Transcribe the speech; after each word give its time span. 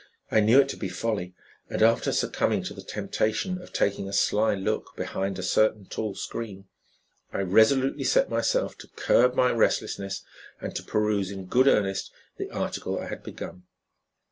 I 0.31 0.39
knew 0.39 0.59
it 0.59 0.67
to 0.69 0.77
be 0.77 0.89
folly, 0.89 1.35
and, 1.69 1.83
after 1.83 2.11
succumbing 2.11 2.63
to 2.63 2.73
the 2.73 2.81
temptation 2.81 3.61
of 3.61 3.71
taking 3.71 4.09
a 4.09 4.13
sly 4.13 4.55
look 4.55 4.95
behind 4.95 5.37
a 5.37 5.43
certain 5.43 5.85
tall 5.85 6.15
screen, 6.15 6.65
I 7.31 7.41
resolutely 7.41 8.05
set 8.05 8.27
myself 8.27 8.75
to 8.79 8.87
curb 8.95 9.35
my 9.35 9.51
restlessness 9.51 10.23
and 10.59 10.75
to 10.75 10.81
peruse 10.81 11.29
in 11.29 11.45
good 11.45 11.67
earnest 11.67 12.11
the 12.37 12.49
article 12.49 12.97
I 12.99 13.09
had 13.09 13.21
begun. 13.21 13.67